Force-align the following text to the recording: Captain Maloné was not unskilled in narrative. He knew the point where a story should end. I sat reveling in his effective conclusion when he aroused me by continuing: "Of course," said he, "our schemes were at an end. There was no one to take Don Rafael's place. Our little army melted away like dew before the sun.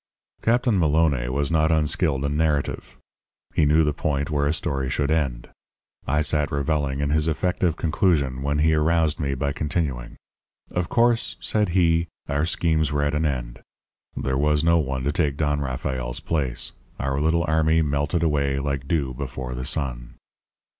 Captain 0.41 0.79
Maloné 0.79 1.29
was 1.29 1.51
not 1.51 1.71
unskilled 1.71 2.25
in 2.25 2.35
narrative. 2.35 2.97
He 3.53 3.67
knew 3.67 3.83
the 3.83 3.93
point 3.93 4.31
where 4.31 4.47
a 4.47 4.51
story 4.51 4.89
should 4.89 5.11
end. 5.11 5.49
I 6.07 6.23
sat 6.23 6.51
reveling 6.51 7.01
in 7.01 7.11
his 7.11 7.27
effective 7.27 7.75
conclusion 7.75 8.41
when 8.41 8.57
he 8.65 8.73
aroused 8.73 9.19
me 9.19 9.35
by 9.35 9.51
continuing: 9.53 10.17
"Of 10.71 10.89
course," 10.89 11.35
said 11.39 11.69
he, 11.77 12.07
"our 12.27 12.47
schemes 12.47 12.91
were 12.91 13.03
at 13.03 13.13
an 13.13 13.27
end. 13.27 13.59
There 14.17 14.39
was 14.39 14.63
no 14.63 14.79
one 14.79 15.03
to 15.03 15.11
take 15.11 15.37
Don 15.37 15.61
Rafael's 15.61 16.19
place. 16.19 16.71
Our 16.99 17.21
little 17.21 17.45
army 17.47 17.83
melted 17.83 18.23
away 18.23 18.57
like 18.57 18.87
dew 18.87 19.13
before 19.13 19.53
the 19.53 19.65
sun. 19.65 20.15